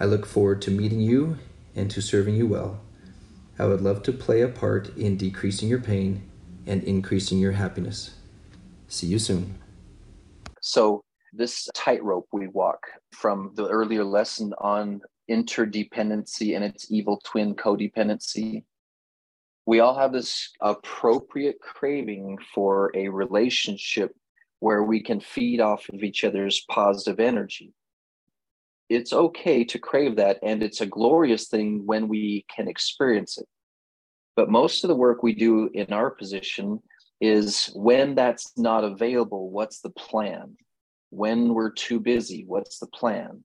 [0.00, 1.38] I look forward to meeting you
[1.74, 2.80] and to serving you well.
[3.58, 6.22] I would love to play a part in decreasing your pain
[6.66, 8.14] and increasing your happiness.
[8.86, 9.58] See you soon.
[10.60, 17.54] So, this tightrope we walk from the earlier lesson on interdependency and its evil twin
[17.54, 18.64] codependency.
[19.66, 24.14] We all have this appropriate craving for a relationship
[24.60, 27.74] where we can feed off of each other's positive energy
[28.88, 33.46] it's okay to crave that and it's a glorious thing when we can experience it.
[34.36, 36.80] But most of the work we do in our position
[37.20, 40.56] is when that's not available what's the plan?
[41.10, 43.44] When we're too busy what's the plan?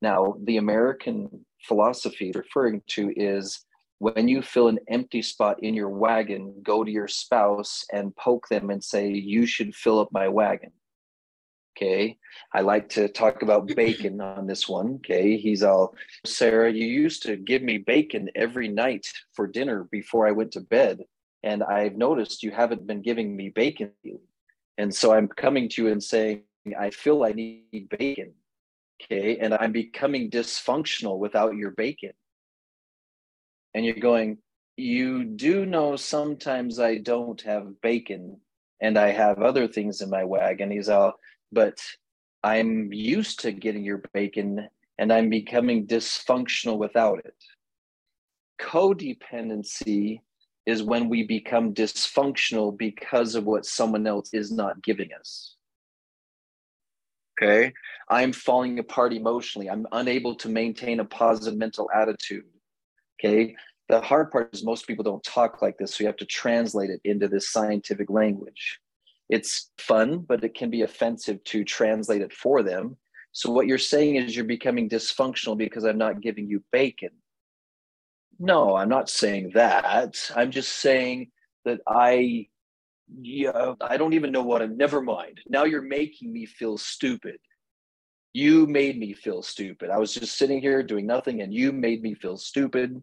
[0.00, 3.64] Now the american philosophy referring to is
[3.98, 8.48] when you fill an empty spot in your wagon go to your spouse and poke
[8.48, 10.70] them and say you should fill up my wagon
[11.80, 12.18] Okay.
[12.52, 14.96] I like to talk about bacon on this one.
[14.96, 15.36] Okay.
[15.36, 15.94] He's all,
[16.26, 20.60] Sarah, you used to give me bacon every night for dinner before I went to
[20.60, 21.04] bed.
[21.44, 23.92] And I've noticed you haven't been giving me bacon.
[24.76, 26.42] And so I'm coming to you and saying,
[26.78, 28.32] I feel I need bacon.
[29.00, 29.38] Okay.
[29.38, 32.12] And I'm becoming dysfunctional without your bacon.
[33.74, 34.38] And you're going,
[34.76, 38.40] You do know sometimes I don't have bacon
[38.80, 40.70] and I have other things in my wagon.
[40.70, 41.14] He's all,
[41.52, 41.78] but
[42.42, 47.34] I'm used to getting your bacon and I'm becoming dysfunctional without it.
[48.60, 50.20] Codependency
[50.66, 55.56] is when we become dysfunctional because of what someone else is not giving us.
[57.40, 57.72] Okay.
[58.08, 59.70] I'm falling apart emotionally.
[59.70, 62.44] I'm unable to maintain a positive mental attitude.
[63.18, 63.54] Okay.
[63.88, 65.94] The hard part is most people don't talk like this.
[65.94, 68.80] So you have to translate it into this scientific language
[69.28, 72.96] it's fun, but it can be offensive to translate it for them.
[73.32, 77.10] So what you're saying is you're becoming dysfunctional because I'm not giving you bacon.
[78.38, 80.30] No, I'm not saying that.
[80.34, 81.30] I'm just saying
[81.64, 82.48] that I
[83.20, 85.40] yeah, I don't even know what I'm never mind.
[85.48, 87.38] Now you're making me feel stupid.
[88.34, 89.90] You made me feel stupid.
[89.90, 93.00] I was just sitting here doing nothing and you made me feel stupid.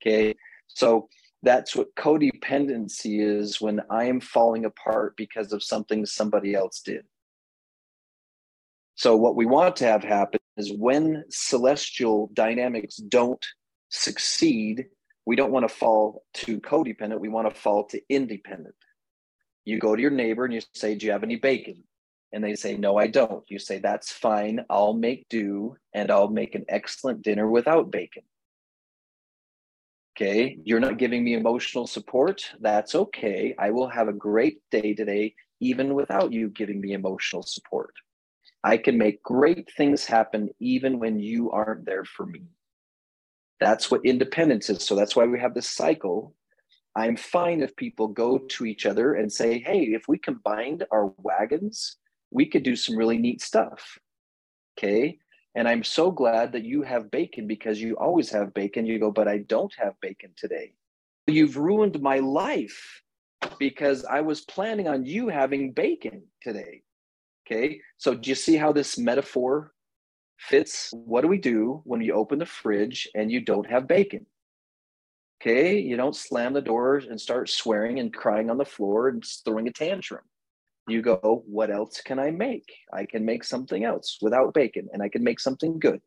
[0.00, 0.34] Okay.
[0.68, 1.08] So
[1.44, 7.04] that's what codependency is when I am falling apart because of something somebody else did.
[8.96, 13.44] So, what we want to have happen is when celestial dynamics don't
[13.90, 14.86] succeed,
[15.26, 18.74] we don't want to fall to codependent, we want to fall to independent.
[19.64, 21.82] You go to your neighbor and you say, Do you have any bacon?
[22.32, 23.44] And they say, No, I don't.
[23.48, 24.64] You say, That's fine.
[24.70, 28.22] I'll make do and I'll make an excellent dinner without bacon.
[30.16, 32.40] Okay, you're not giving me emotional support.
[32.60, 33.52] That's okay.
[33.58, 37.92] I will have a great day today, even without you giving me emotional support.
[38.62, 42.42] I can make great things happen even when you aren't there for me.
[43.58, 44.84] That's what independence is.
[44.84, 46.34] So that's why we have this cycle.
[46.94, 51.12] I'm fine if people go to each other and say, hey, if we combined our
[51.18, 51.96] wagons,
[52.30, 53.98] we could do some really neat stuff.
[54.78, 55.18] Okay.
[55.54, 58.86] And I'm so glad that you have bacon because you always have bacon.
[58.86, 60.74] You go, but I don't have bacon today.
[61.26, 63.02] You've ruined my life
[63.58, 66.82] because I was planning on you having bacon today.
[67.46, 67.80] Okay.
[67.98, 69.72] So do you see how this metaphor
[70.38, 70.90] fits?
[70.92, 74.26] What do we do when you open the fridge and you don't have bacon?
[75.40, 75.78] Okay.
[75.78, 79.68] You don't slam the doors and start swearing and crying on the floor and throwing
[79.68, 80.22] a tantrum
[80.88, 82.70] you go, what else can I make?
[82.92, 86.00] I can make something else without bacon and I can make something good.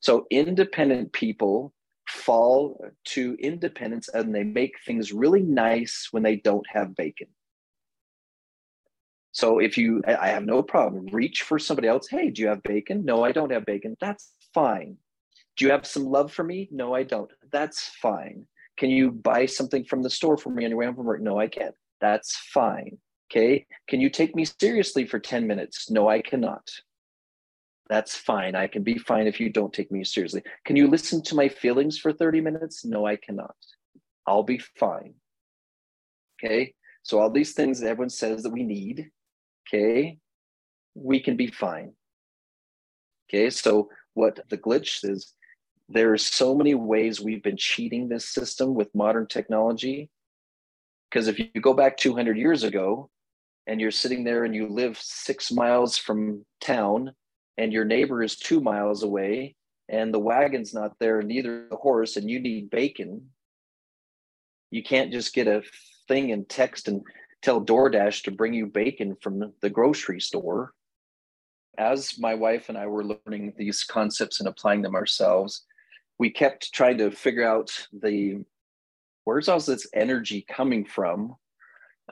[0.00, 1.74] So independent people
[2.08, 7.26] fall to independence and they make things really nice when they don't have bacon.
[9.32, 12.08] So if you, I have no problem, reach for somebody else.
[12.08, 13.04] Hey, do you have bacon?
[13.04, 13.96] No, I don't have bacon.
[14.00, 14.96] That's fine.
[15.56, 16.68] Do you have some love for me?
[16.70, 17.30] No, I don't.
[17.52, 18.46] That's fine.
[18.78, 21.20] Can you buy something from the store for me on your way home from work?
[21.20, 21.74] No, I can't.
[22.00, 22.98] That's fine.
[23.30, 23.66] Okay.
[23.88, 25.90] Can you take me seriously for 10 minutes?
[25.90, 26.70] No, I cannot.
[27.88, 28.54] That's fine.
[28.54, 30.42] I can be fine if you don't take me seriously.
[30.64, 32.84] Can you listen to my feelings for 30 minutes?
[32.84, 33.56] No, I cannot.
[34.26, 35.14] I'll be fine.
[36.42, 36.74] Okay.
[37.02, 39.10] So, all these things that everyone says that we need,
[39.66, 40.18] okay,
[40.94, 41.92] we can be fine.
[43.28, 43.48] Okay.
[43.50, 45.34] So, what the glitch is,
[45.88, 50.10] there are so many ways we've been cheating this system with modern technology.
[51.10, 53.08] Because if you go back 200 years ago
[53.68, 57.12] and you're sitting there and you live six miles from town
[57.58, 59.54] and your neighbor is two miles away
[59.88, 63.30] and the wagon's not there, neither the horse, and you need bacon,
[64.70, 65.62] you can't just get a
[66.08, 67.02] thing and text and
[67.42, 70.72] tell DoorDash to bring you bacon from the grocery store.
[71.78, 75.64] As my wife and I were learning these concepts and applying them ourselves,
[76.18, 78.44] we kept trying to figure out the
[79.24, 81.36] where's all this energy coming from.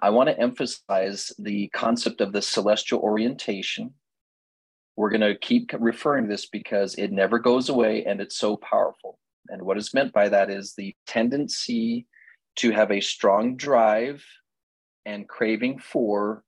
[0.03, 3.95] I want to emphasize the concept of the celestial orientation.
[4.97, 8.57] We're going to keep referring to this because it never goes away and it's so
[8.57, 9.19] powerful.
[9.49, 12.07] And what is meant by that is the tendency
[12.57, 14.25] to have a strong drive
[15.05, 16.43] and craving for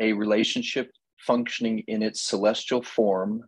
[0.00, 3.44] a relationship functioning in its celestial form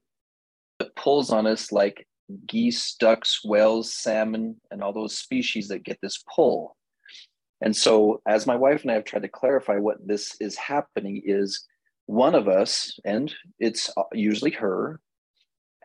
[0.79, 2.07] that pulls on us like
[2.47, 6.77] geese, ducks, whales, salmon, and all those species that get this pull.
[7.65, 11.23] And so, as my wife and I have tried to clarify what this is happening,
[11.25, 11.67] is
[12.05, 15.01] one of us, and it's uh, usually her,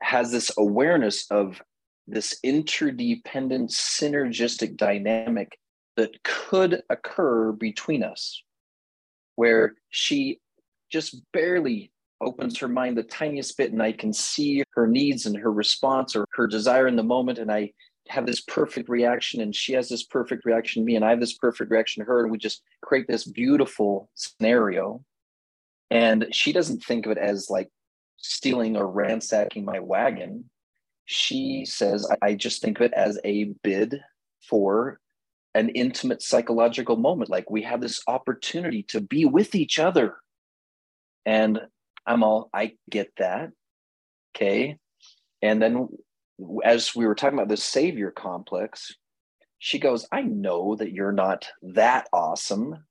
[0.02, 1.62] has this awareness of
[2.06, 5.58] this interdependent synergistic dynamic
[5.96, 8.44] that could occur between us,
[9.36, 10.42] where she
[10.92, 15.38] just barely opens her mind the tiniest bit and I can see her needs and
[15.38, 17.40] her response or her desire in the moment.
[17.40, 17.72] And I
[18.10, 21.20] have this perfect reaction and she has this perfect reaction to me and I have
[21.20, 22.24] this perfect reaction to her.
[22.24, 25.04] And we just create this beautiful scenario.
[25.92, 27.70] And she doesn't think of it as like
[28.18, 30.50] stealing or ransacking my wagon.
[31.06, 34.02] She says, I just think of it as a bid
[34.42, 35.00] for
[35.54, 37.30] an intimate psychological moment.
[37.30, 40.18] Like we have this opportunity to be with each other.
[41.26, 41.60] And
[42.08, 43.52] I'm all, I get that.
[44.36, 44.78] Okay.
[45.42, 45.90] And then
[46.64, 48.94] as we were talking about the savior complex,
[49.60, 52.86] she goes, I know that you're not that awesome.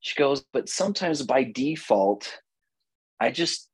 [0.00, 2.40] She goes, but sometimes by default,
[3.18, 3.68] I just,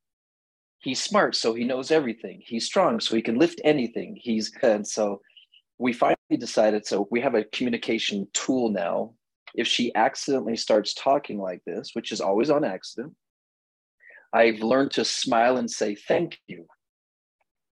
[0.79, 2.41] he's smart, so he knows everything.
[2.45, 4.17] He's strong, so he can lift anything.
[4.21, 4.87] He's good.
[4.87, 5.21] So
[5.79, 9.15] we finally decided, so we have a communication tool now.
[9.55, 13.15] If she accidentally starts talking like this, which is always on accident,
[14.33, 16.67] I've learned to smile and say thank you.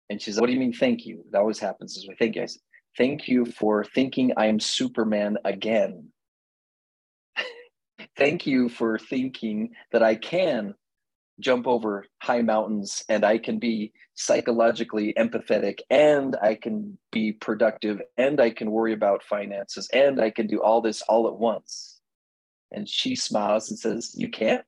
[0.10, 1.24] And she's like, What do you mean thank you?
[1.32, 2.44] That always happens this we Thank you.
[2.44, 2.62] I said,
[2.98, 6.10] thank you for thinking I am Superman again.
[8.18, 10.76] thank you for thinking that I can
[11.40, 18.02] jump over high mountains and I can be psychologically empathetic and I can be productive
[18.18, 22.00] and I can worry about finances and I can do all this all at once.
[22.72, 24.66] And she smiles and says, You can't?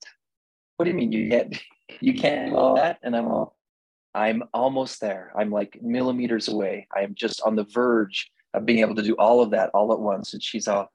[0.78, 1.62] What do you mean you can't?
[2.02, 3.56] you can't do all that and i'm all
[4.16, 5.32] i'm almost there.
[5.38, 6.88] I'm like millimeters away.
[6.96, 9.92] I am just on the verge of being able to do all of that all
[9.94, 10.34] at once.
[10.34, 10.90] And she's all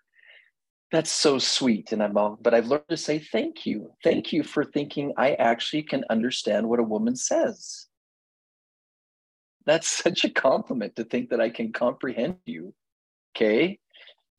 [0.91, 1.93] that's so sweet.
[1.93, 3.93] And i'm all but i've learned to say thank you.
[4.03, 7.87] Thank you for thinking i actually can understand what a woman says.
[9.67, 12.75] That's such a compliment to think that i can comprehend you
[13.37, 13.79] okay?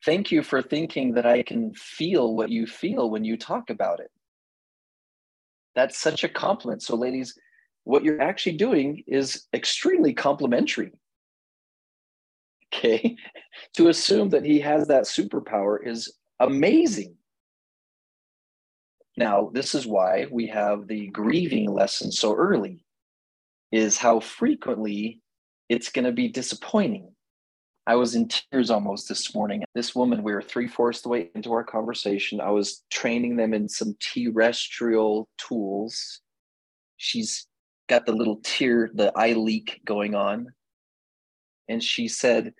[0.04, 4.00] Thank you for thinking that i can feel what you feel when you talk about
[4.00, 4.12] it.
[5.76, 6.84] That's such a compliment.
[6.84, 7.38] So, ladies,
[7.84, 10.92] what you're actually doing is extremely complimentary.
[12.74, 13.16] Okay.
[13.76, 17.16] to assume that he has that superpower is amazing.
[19.18, 22.86] Now, this is why we have the grieving lesson so early,
[23.72, 25.22] is how frequently
[25.70, 27.12] it's going to be disappointing.
[27.88, 29.64] I was in tears almost this morning.
[29.74, 32.40] This woman, we were three fourths the way into our conversation.
[32.40, 36.22] I was training them in some terrestrial tools.
[36.98, 37.48] She's
[37.88, 40.54] got the little tear, the eye leak going on.
[41.68, 42.54] And she said,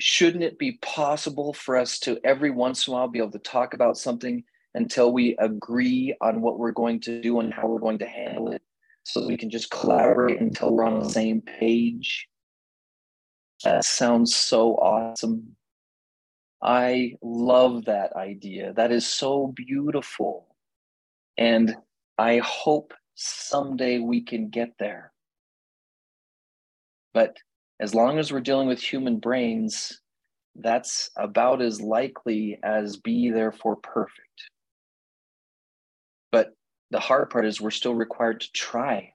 [0.00, 3.38] Shouldn't it be possible for us to every once in a while be able to
[3.38, 4.42] talk about something
[4.74, 8.50] until we agree on what we're going to do and how we're going to handle
[8.50, 8.62] it
[9.04, 12.28] so we can just collaborate until we're on the same page?
[13.62, 15.56] That sounds so awesome.
[16.60, 18.72] I love that idea.
[18.72, 20.56] That is so beautiful.
[21.36, 21.76] And
[22.18, 25.12] I hope someday we can get there.
[27.12, 27.36] But
[27.80, 30.00] as long as we're dealing with human brains,
[30.56, 34.50] that's about as likely as be therefore perfect.
[36.30, 36.54] But
[36.90, 39.12] the hard part is we're still required to try.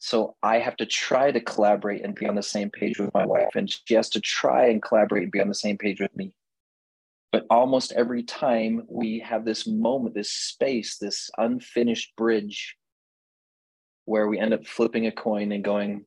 [0.00, 3.26] So I have to try to collaborate and be on the same page with my
[3.26, 6.14] wife, and she has to try and collaborate and be on the same page with
[6.16, 6.32] me.
[7.30, 12.76] But almost every time we have this moment, this space, this unfinished bridge
[14.06, 16.06] where we end up flipping a coin and going,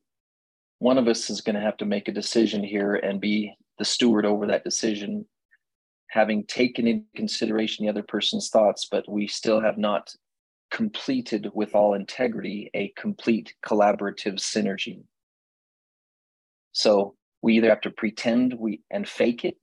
[0.80, 3.84] one of us is going to have to make a decision here and be the
[3.84, 5.24] steward over that decision,
[6.08, 10.12] having taken into consideration the other person's thoughts, but we still have not
[10.72, 15.04] completed with all integrity a complete collaborative synergy.
[16.72, 19.56] So we either have to pretend we and fake it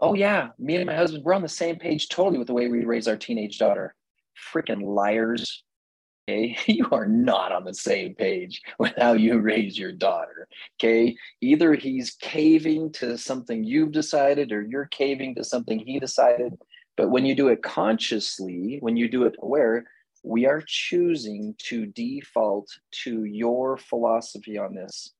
[0.00, 2.68] Oh yeah, me and my husband, we're on the same page totally with the way
[2.68, 3.94] we raise our teenage daughter.
[4.52, 5.64] Freaking liars.
[6.28, 10.46] Okay, you are not on the same page with how you raise your daughter.
[10.78, 16.56] Okay, either he's caving to something you've decided or you're caving to something he decided.
[16.96, 19.84] But when you do it consciously, when you do it aware,
[20.22, 22.68] we are choosing to default
[23.04, 25.12] to your philosophy on this.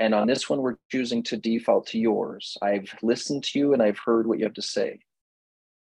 [0.00, 2.56] And on this one, we're choosing to default to yours.
[2.62, 5.00] I've listened to you and I've heard what you have to say.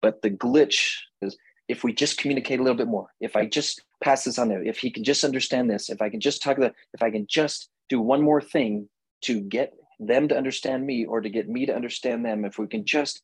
[0.00, 1.36] But the glitch is
[1.68, 4.62] if we just communicate a little bit more, if I just pass this on there,
[4.62, 7.26] if he can just understand this, if I can just talk about, if I can
[7.28, 8.88] just do one more thing
[9.22, 12.68] to get them to understand me or to get me to understand them, if we
[12.68, 13.20] can just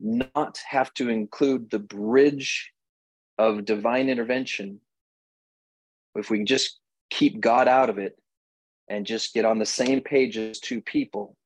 [0.00, 2.72] not have to include the bridge
[3.36, 4.80] of divine intervention,
[6.14, 6.78] if we can just
[7.10, 8.16] keep God out of it,
[8.90, 11.36] and just get on the same page as two people,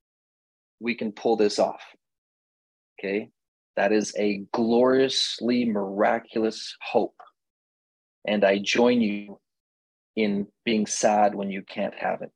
[0.80, 1.82] we can pull this off.
[2.98, 3.28] Okay.
[3.76, 7.20] That is a gloriously miraculous hope.
[8.26, 9.38] And I join you
[10.16, 12.32] in being sad when you can't have it.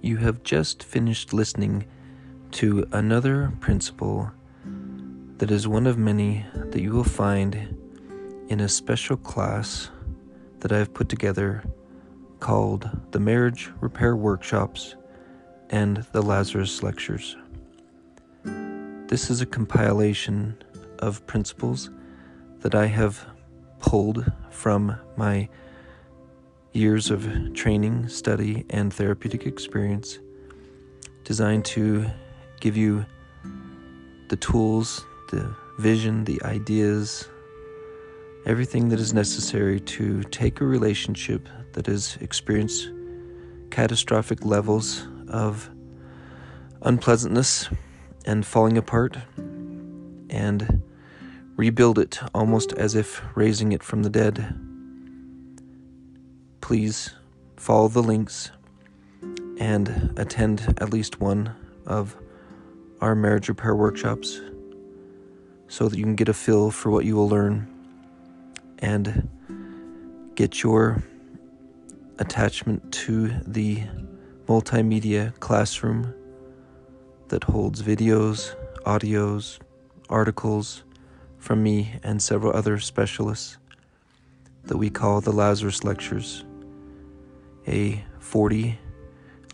[0.00, 1.84] You have just finished listening
[2.52, 4.30] to another principle
[5.38, 7.54] that is one of many that you will find
[8.48, 9.88] in a special class
[10.58, 11.62] that I have put together
[12.40, 14.96] called the Marriage Repair Workshops
[15.70, 17.36] and the Lazarus Lectures.
[19.06, 20.56] This is a compilation
[20.98, 21.90] of principles
[22.60, 23.24] that I have
[23.78, 25.48] pulled from my
[26.72, 30.18] years of training, study, and therapeutic experience
[31.22, 32.06] designed to
[32.58, 33.06] give you
[34.30, 37.28] the tools the vision, the ideas,
[38.44, 42.90] everything that is necessary to take a relationship that has experienced
[43.70, 45.70] catastrophic levels of
[46.82, 47.68] unpleasantness
[48.24, 49.16] and falling apart
[50.30, 50.82] and
[51.56, 54.58] rebuild it almost as if raising it from the dead.
[56.60, 57.14] Please
[57.56, 58.50] follow the links
[59.58, 61.54] and attend at least one
[61.86, 62.16] of
[63.00, 64.40] our marriage repair workshops
[65.68, 67.66] so that you can get a feel for what you will learn
[68.78, 69.28] and
[70.34, 71.02] get your
[72.18, 73.82] attachment to the
[74.46, 76.14] multimedia classroom
[77.28, 79.58] that holds videos, audios,
[80.08, 80.84] articles
[81.38, 83.58] from me and several other specialists
[84.64, 86.44] that we call the Lazarus Lectures,
[87.66, 88.78] a 40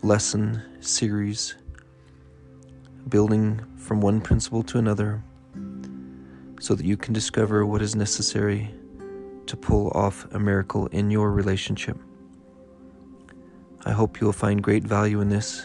[0.01, 1.55] lesson series
[3.09, 5.23] building from one principle to another
[6.65, 8.73] so that you can discover what is necessary
[9.45, 11.95] to pull off a miracle in your relationship.
[13.85, 15.63] I hope you will find great value in this.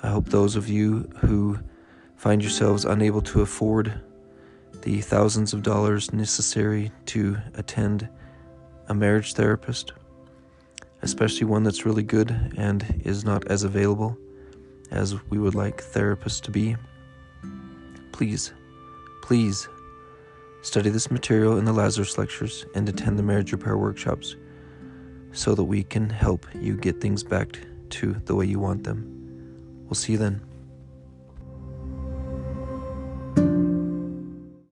[0.00, 1.58] I hope those of you who
[2.14, 4.00] find yourselves unable to afford
[4.82, 8.08] the thousands of dollars necessary to attend
[8.86, 9.92] a marriage therapist,
[11.02, 14.16] especially one that's really good and is not as available
[14.92, 16.76] as we would like therapists to be,
[18.12, 18.52] please
[19.24, 19.70] Please
[20.60, 24.36] study this material in the Lazarus lectures and attend the marriage repair workshops
[25.32, 29.06] so that we can help you get things back to the way you want them.
[29.84, 30.42] We'll see you then.